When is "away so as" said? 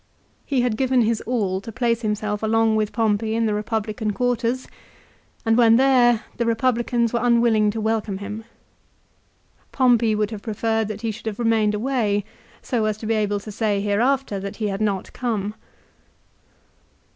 11.75-12.97